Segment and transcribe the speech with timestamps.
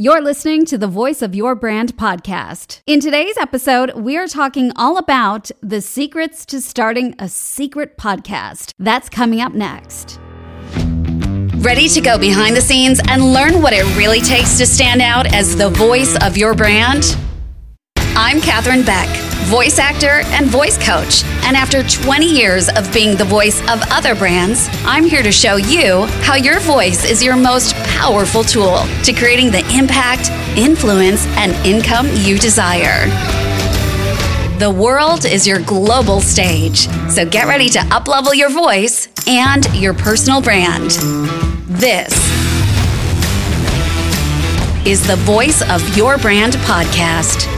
[0.00, 2.80] You're listening to the Voice of Your Brand podcast.
[2.86, 8.72] In today's episode, we are talking all about the secrets to starting a secret podcast.
[8.78, 10.18] That's coming up next.
[11.56, 15.34] Ready to go behind the scenes and learn what it really takes to stand out
[15.34, 17.14] as the voice of your brand?
[18.16, 19.08] I'm Katherine Beck,
[19.48, 21.24] voice actor and voice coach.
[21.44, 25.56] And after 20 years of being the voice of other brands, I'm here to show
[25.56, 31.52] you how your voice is your most powerful tool to creating the impact, influence, and
[31.66, 33.06] income you desire.
[34.58, 39.94] The world is your global stage, so get ready to uplevel your voice and your
[39.94, 40.90] personal brand.
[41.68, 42.12] This
[44.86, 47.49] is the Voice of Your Brand podcast.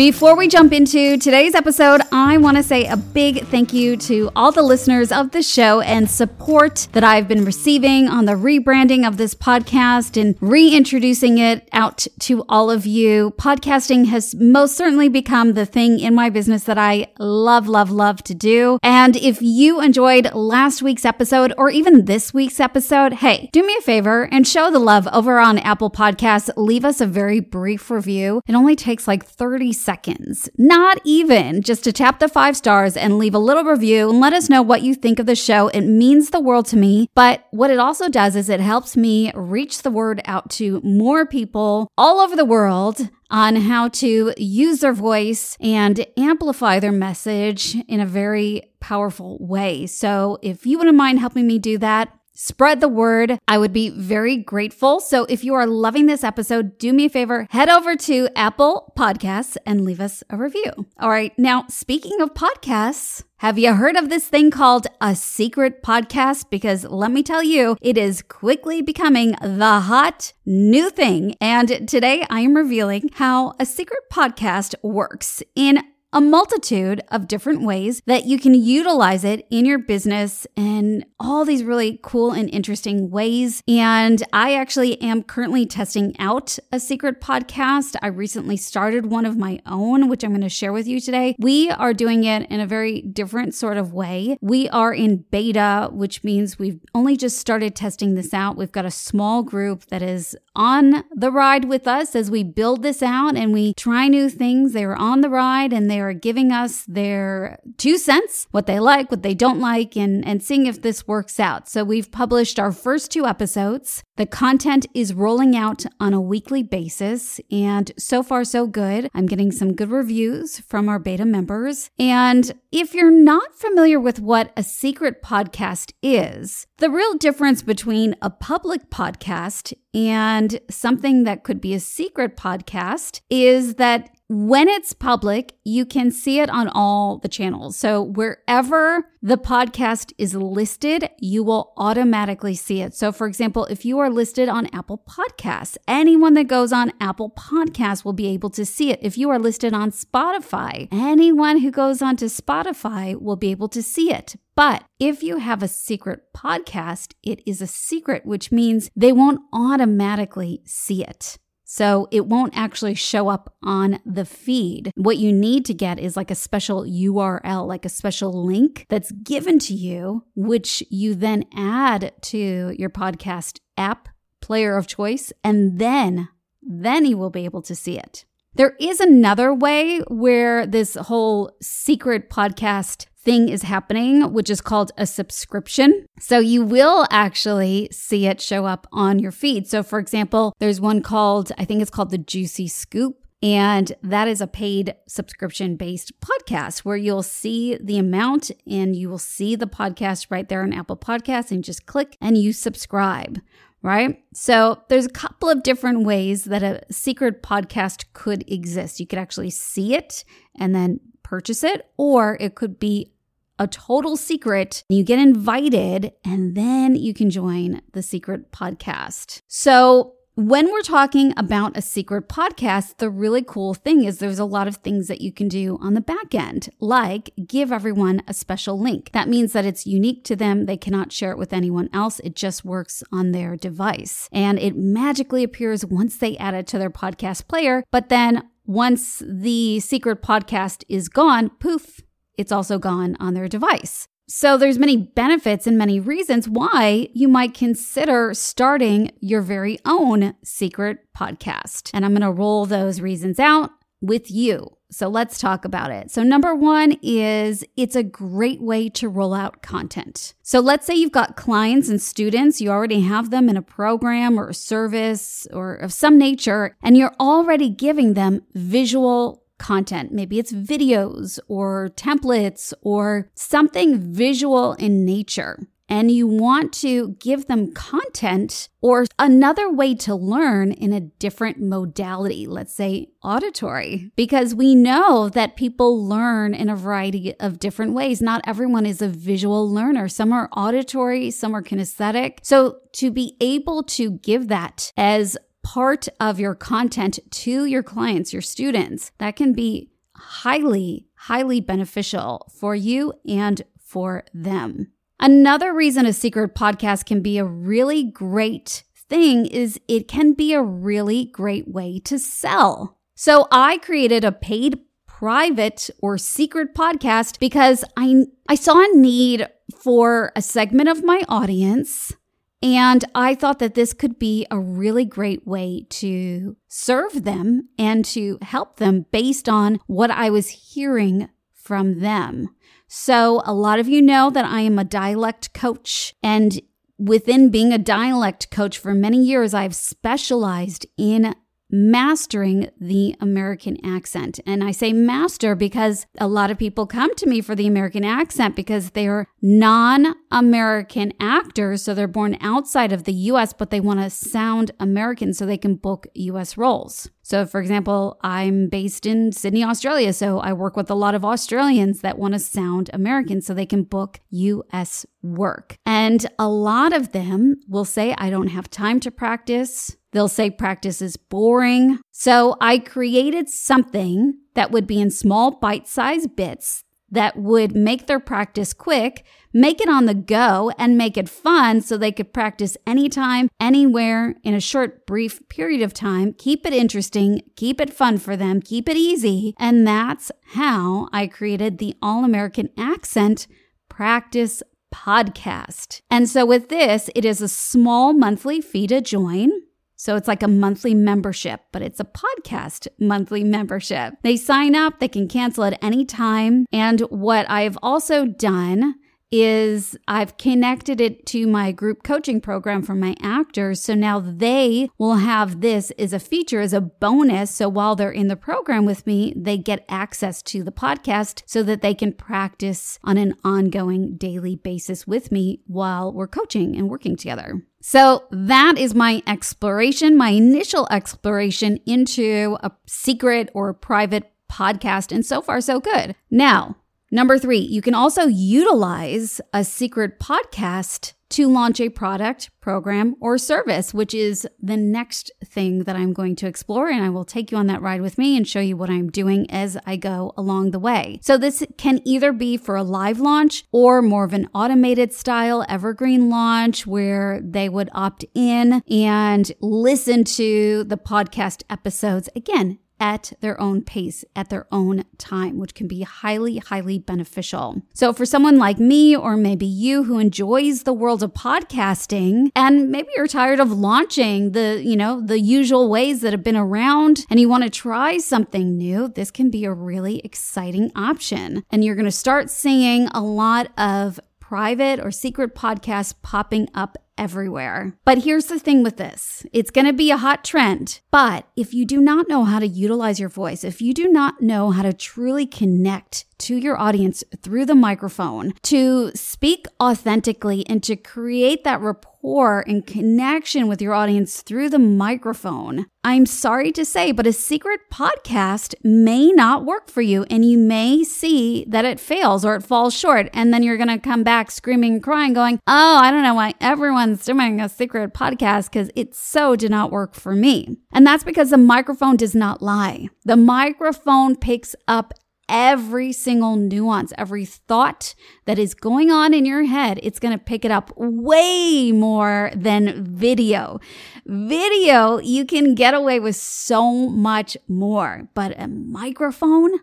[0.00, 4.30] Before we jump into today's episode, I want to say a big thank you to
[4.34, 9.06] all the listeners of the show and support that I've been receiving on the rebranding
[9.06, 13.34] of this podcast and reintroducing it out to all of you.
[13.36, 18.22] Podcasting has most certainly become the thing in my business that I love, love, love
[18.22, 18.78] to do.
[18.82, 23.76] And if you enjoyed last week's episode or even this week's episode, hey, do me
[23.78, 26.50] a favor and show the love over on Apple Podcasts.
[26.56, 28.40] Leave us a very brief review.
[28.46, 32.96] It only takes like 30 seconds seconds, not even just to tap the five stars
[32.96, 35.66] and leave a little review and let us know what you think of the show.
[35.66, 37.08] It means the world to me.
[37.16, 41.26] But what it also does is it helps me reach the word out to more
[41.26, 47.76] people all over the world on how to use their voice and amplify their message
[47.88, 49.86] in a very powerful way.
[49.86, 53.38] So if you wouldn't mind helping me do that, Spread the word.
[53.46, 54.98] I would be very grateful.
[55.00, 58.94] So if you are loving this episode, do me a favor, head over to Apple
[58.96, 60.72] Podcasts and leave us a review.
[60.98, 61.38] All right.
[61.38, 66.48] Now, speaking of podcasts, have you heard of this thing called a secret podcast?
[66.48, 71.34] Because let me tell you, it is quickly becoming the hot new thing.
[71.42, 75.82] And today I am revealing how a secret podcast works in
[76.12, 81.44] a multitude of different ways that you can utilize it in your business in all
[81.44, 83.62] these really cool and interesting ways.
[83.68, 87.94] And I actually am currently testing out a secret podcast.
[88.02, 91.36] I recently started one of my own, which I'm going to share with you today.
[91.38, 94.36] We are doing it in a very different sort of way.
[94.40, 98.56] We are in beta, which means we've only just started testing this out.
[98.56, 102.82] We've got a small group that is on the ride with us as we build
[102.82, 104.72] this out and we try new things.
[104.72, 108.80] They are on the ride and they are giving us their two cents, what they
[108.80, 111.68] like, what they don't like, and, and seeing if this works out.
[111.68, 114.02] So we've published our first two episodes.
[114.16, 119.08] The content is rolling out on a weekly basis, and so far, so good.
[119.14, 121.90] I'm getting some good reviews from our beta members.
[121.98, 128.16] And if you're not familiar with what a secret podcast is, the real difference between
[128.22, 134.92] a public podcast and something that could be a secret podcast is that when it's
[134.92, 137.76] public, you can see it on all the channels.
[137.76, 142.94] So wherever the podcast is listed, you will automatically see it.
[142.94, 147.30] So for example, if you are listed on Apple Podcasts, anyone that goes on Apple
[147.30, 149.00] Podcasts will be able to see it.
[149.02, 153.82] If you are listed on Spotify, anyone who goes onto Spotify will be able to
[153.82, 154.36] see it.
[154.54, 159.40] But if you have a secret podcast, it is a secret, which means they won't
[159.52, 161.36] automatically see it.
[161.72, 164.90] So it won't actually show up on the feed.
[164.96, 169.12] What you need to get is like a special URL, like a special link that's
[169.12, 174.08] given to you, which you then add to your podcast app
[174.40, 176.28] player of choice, and then,
[176.60, 178.24] then you will be able to see it.
[178.52, 184.92] There is another way where this whole secret podcast thing is happening, which is called
[184.96, 186.06] a subscription.
[186.18, 189.68] So you will actually see it show up on your feed.
[189.68, 193.16] So, for example, there's one called, I think it's called the Juicy Scoop.
[193.42, 199.08] And that is a paid subscription based podcast where you'll see the amount and you
[199.08, 203.40] will see the podcast right there on Apple Podcasts and just click and you subscribe
[203.82, 204.22] right?
[204.34, 209.00] So there's a couple of different ways that a secret podcast could exist.
[209.00, 210.24] You could actually see it
[210.58, 213.12] and then purchase it, or it could be
[213.58, 214.84] a total secret.
[214.88, 219.42] You get invited, and then you can join the secret podcast.
[219.48, 224.46] So, when we're talking about a secret podcast, the really cool thing is there's a
[224.46, 228.32] lot of things that you can do on the back end, like give everyone a
[228.32, 229.12] special link.
[229.12, 230.64] That means that it's unique to them.
[230.64, 232.20] They cannot share it with anyone else.
[232.20, 234.30] It just works on their device.
[234.32, 237.84] And it magically appears once they add it to their podcast player.
[237.90, 242.00] But then once the secret podcast is gone, poof,
[242.38, 244.08] it's also gone on their device.
[244.32, 250.36] So there's many benefits and many reasons why you might consider starting your very own
[250.44, 251.90] secret podcast.
[251.92, 254.76] And I'm going to roll those reasons out with you.
[254.92, 256.10] So let's talk about it.
[256.10, 260.34] So, number one is it's a great way to roll out content.
[260.42, 264.38] So, let's say you've got clients and students, you already have them in a program
[264.38, 270.10] or a service or of some nature, and you're already giving them visual content.
[270.10, 275.58] Maybe it's videos or templates or something visual in nature
[275.90, 281.60] and you want to give them content or another way to learn in a different
[281.60, 287.92] modality, let's say auditory, because we know that people learn in a variety of different
[287.92, 288.22] ways.
[288.22, 290.08] Not everyone is a visual learner.
[290.08, 292.38] Some are auditory, some are kinesthetic.
[292.42, 295.36] So to be able to give that as
[295.70, 302.50] part of your content to your clients, your students, that can be highly, highly beneficial
[302.52, 304.90] for you and for them.
[305.20, 310.54] Another reason a secret podcast can be a really great thing is it can be
[310.54, 312.98] a really great way to sell.
[313.14, 319.46] So I created a paid private or secret podcast because I I saw a need
[319.72, 322.12] for a segment of my audience
[322.62, 328.04] and I thought that this could be a really great way to serve them and
[328.06, 332.50] to help them based on what I was hearing from them.
[332.86, 336.14] So, a lot of you know that I am a dialect coach.
[336.22, 336.60] And
[336.98, 341.34] within being a dialect coach for many years, I've specialized in
[341.70, 344.40] mastering the American accent.
[344.46, 348.04] And I say master because a lot of people come to me for the American
[348.04, 351.82] accent because they are non American actors.
[351.82, 355.58] So they're born outside of the US, but they want to sound American so they
[355.58, 357.10] can book US roles.
[357.22, 360.12] So, for example, I'm based in Sydney, Australia.
[360.12, 363.66] So I work with a lot of Australians that want to sound American so they
[363.66, 365.76] can book US work.
[365.86, 369.96] And a lot of them will say, I don't have time to practice.
[370.12, 372.00] They'll say practice is boring.
[372.10, 378.06] So I created something that would be in small bite sized bits that would make
[378.06, 382.32] their practice quick, make it on the go, and make it fun so they could
[382.32, 386.32] practice anytime, anywhere in a short, brief period of time.
[386.32, 389.54] Keep it interesting, keep it fun for them, keep it easy.
[389.58, 393.48] And that's how I created the All American Accent
[393.88, 394.62] Practice
[394.94, 396.00] Podcast.
[396.10, 399.50] And so with this, it is a small monthly fee to join.
[400.00, 404.14] So it's like a monthly membership, but it's a podcast monthly membership.
[404.22, 406.64] They sign up, they can cancel at any time.
[406.72, 408.94] And what I've also done
[409.30, 413.80] is I've connected it to my group coaching program for my actors.
[413.80, 417.50] So now they will have this as a feature, as a bonus.
[417.50, 421.62] So while they're in the program with me, they get access to the podcast so
[421.62, 426.88] that they can practice on an ongoing daily basis with me while we're coaching and
[426.88, 427.62] working together.
[427.82, 435.12] So that is my exploration, my initial exploration into a secret or private podcast.
[435.12, 436.14] And so far, so good.
[436.30, 436.76] Now,
[437.10, 443.38] number three, you can also utilize a secret podcast to launch a product, program, or
[443.38, 446.88] service, which is the next thing that I'm going to explore.
[446.88, 449.10] And I will take you on that ride with me and show you what I'm
[449.10, 451.20] doing as I go along the way.
[451.22, 455.64] So, this can either be for a live launch or more of an automated style
[455.68, 462.28] evergreen launch where they would opt in and listen to the podcast episodes.
[462.34, 467.82] Again, at their own pace, at their own time, which can be highly, highly beneficial.
[467.94, 472.90] So, for someone like me, or maybe you who enjoys the world of podcasting, and
[472.90, 477.24] maybe you're tired of launching the, you know, the usual ways that have been around
[477.30, 481.64] and you want to try something new, this can be a really exciting option.
[481.70, 486.98] And you're going to start seeing a lot of private or secret podcasts popping up
[487.20, 487.94] everywhere.
[488.04, 491.00] But here's the thing with this it's going to be a hot trend.
[491.12, 494.40] But if you do not know how to utilize your voice, if you do not
[494.40, 500.82] know how to truly connect to your audience through the microphone, to speak authentically and
[500.82, 505.86] to create that rapport and connection with your audience through the microphone.
[506.02, 510.56] I'm sorry to say, but a secret podcast may not work for you and you
[510.56, 513.28] may see that it fails or it falls short.
[513.34, 516.54] And then you're going to come back screaming crying, going, Oh, I don't know why
[516.60, 520.78] everyone's doing a secret podcast because it so did not work for me.
[520.92, 523.08] And that's because the microphone does not lie.
[523.24, 525.12] The microphone picks up
[525.50, 528.14] every single nuance, every thought
[528.46, 532.50] that is going on in your head, it's going to pick it up way more
[532.54, 533.80] than video.
[534.24, 539.80] Video, you can get away with so much more, but a microphone,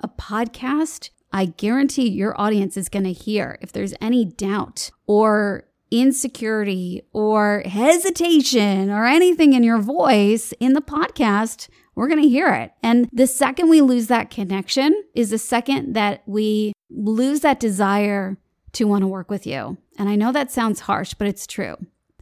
[0.00, 5.67] a podcast, I guarantee your audience is going to hear if there's any doubt or
[5.90, 12.52] insecurity or hesitation or anything in your voice in the podcast, we're going to hear
[12.54, 12.72] it.
[12.82, 18.38] And the second we lose that connection is the second that we lose that desire
[18.72, 19.78] to want to work with you.
[19.98, 21.76] And I know that sounds harsh, but it's true.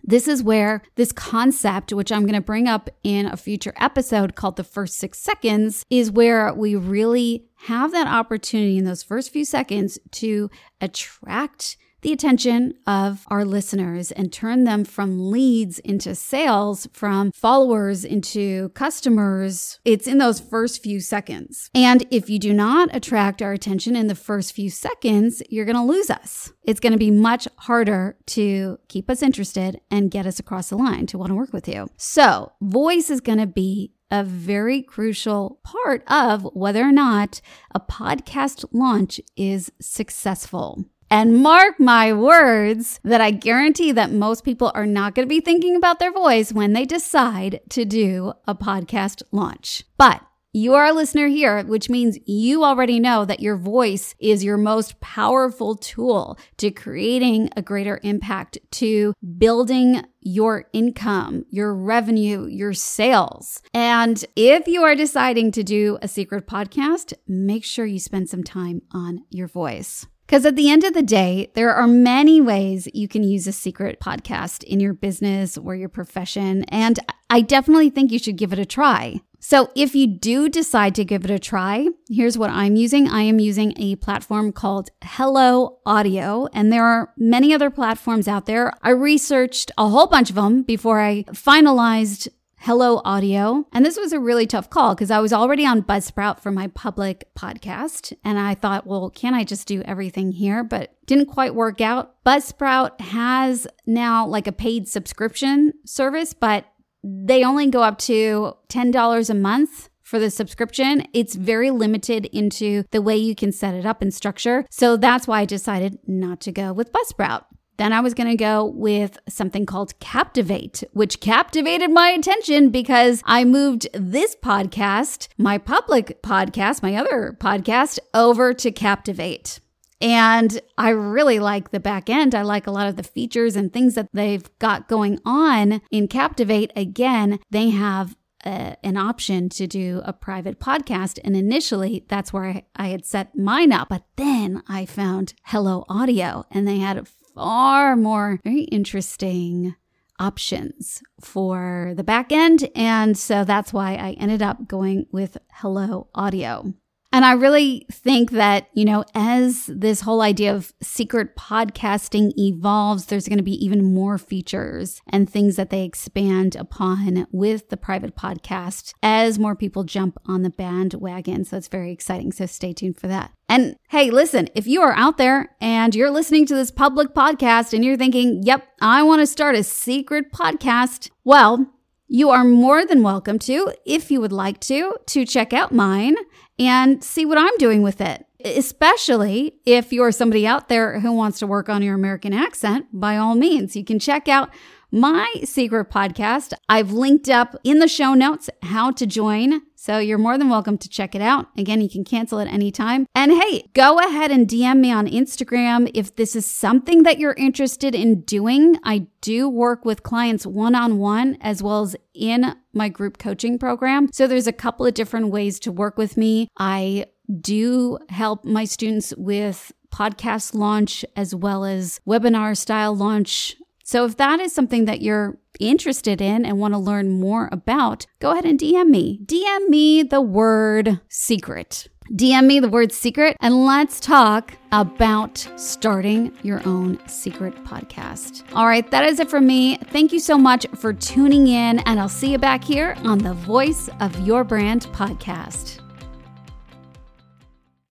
[0.08, 4.36] This is where this concept, which I'm going to bring up in a future episode
[4.36, 9.32] called the first six seconds, is where we really have that opportunity in those first
[9.32, 10.48] few seconds to
[10.80, 18.04] attract the attention of our listeners and turn them from leads into sales, from followers
[18.04, 19.80] into customers.
[19.84, 21.68] It's in those first few seconds.
[21.74, 25.74] And if you do not attract our attention in the first few seconds, you're going
[25.74, 26.52] to lose us.
[26.62, 30.76] It's going to be much harder to keep us interested and get us across the
[30.76, 31.88] line to want to work with you.
[31.96, 37.40] So, voice is going to be a very crucial part of whether or not
[37.74, 40.84] a podcast launch is successful.
[41.10, 45.40] And mark my words that I guarantee that most people are not going to be
[45.40, 49.84] thinking about their voice when they decide to do a podcast launch.
[49.98, 50.20] But
[50.52, 54.56] you are a listener here, which means you already know that your voice is your
[54.56, 62.72] most powerful tool to creating a greater impact, to building your income, your revenue, your
[62.72, 63.60] sales.
[63.74, 68.42] And if you are deciding to do a secret podcast, make sure you spend some
[68.42, 70.06] time on your voice.
[70.26, 73.52] Because at the end of the day, there are many ways you can use a
[73.52, 76.64] secret podcast in your business or your profession.
[76.64, 76.98] And
[77.30, 79.20] I definitely think you should give it a try.
[79.38, 83.06] So if you do decide to give it a try, here's what I'm using.
[83.08, 88.46] I am using a platform called Hello Audio, and there are many other platforms out
[88.46, 88.72] there.
[88.82, 92.26] I researched a whole bunch of them before I finalized
[92.58, 93.64] Hello Audio.
[93.72, 96.66] And this was a really tough call because I was already on Buzzsprout for my
[96.68, 98.12] public podcast.
[98.24, 100.64] And I thought, well, can I just do everything here?
[100.64, 102.16] But didn't quite work out.
[102.24, 106.64] Buzzsprout has now like a paid subscription service, but
[107.04, 111.06] they only go up to $10 a month for the subscription.
[111.12, 114.66] It's very limited into the way you can set it up and structure.
[114.70, 117.44] So that's why I decided not to go with Buzzsprout.
[117.78, 123.22] Then I was going to go with something called Captivate, which captivated my attention because
[123.24, 129.60] I moved this podcast, my public podcast, my other podcast, over to Captivate.
[130.00, 132.34] And I really like the back end.
[132.34, 136.08] I like a lot of the features and things that they've got going on in
[136.08, 136.70] Captivate.
[136.76, 138.14] Again, they have
[138.44, 141.18] a, an option to do a private podcast.
[141.24, 143.88] And initially, that's where I, I had set mine up.
[143.88, 149.76] But then I found Hello Audio, and they had far more very interesting
[150.18, 152.68] options for the back end.
[152.74, 156.72] And so that's why I ended up going with Hello Audio.
[157.12, 163.06] And I really think that, you know, as this whole idea of secret podcasting evolves,
[163.06, 167.76] there's going to be even more features and things that they expand upon with the
[167.76, 171.44] private podcast as more people jump on the bandwagon.
[171.44, 172.32] So it's very exciting.
[172.32, 173.32] So stay tuned for that.
[173.48, 177.72] And hey, listen, if you are out there and you're listening to this public podcast
[177.72, 181.72] and you're thinking, yep, I want to start a secret podcast, well,
[182.08, 186.16] you are more than welcome to, if you would like to, to check out mine
[186.58, 188.26] and see what I'm doing with it.
[188.44, 193.16] Especially if you're somebody out there who wants to work on your American accent, by
[193.16, 194.50] all means, you can check out
[194.90, 196.52] my secret podcast.
[196.68, 199.62] I've linked up in the show notes how to join.
[199.74, 201.46] So you're more than welcome to check it out.
[201.56, 203.06] Again, you can cancel at any time.
[203.14, 207.34] And hey, go ahead and DM me on Instagram if this is something that you're
[207.34, 208.78] interested in doing.
[208.82, 213.58] I do work with clients one on one as well as in my group coaching
[213.58, 214.08] program.
[214.12, 216.48] So there's a couple of different ways to work with me.
[216.56, 217.06] I
[217.40, 224.16] do help my students with podcast launch as well as webinar style launch so if
[224.16, 228.44] that is something that you're interested in and want to learn more about, go ahead
[228.44, 229.20] and DM me.
[229.24, 231.86] DM me the word secret.
[232.10, 238.42] DM me the word secret and let's talk about starting your own secret podcast.
[238.54, 239.76] All right, that is it for me.
[239.90, 243.34] Thank you so much for tuning in, and I'll see you back here on the
[243.34, 245.85] Voice of Your Brand podcast.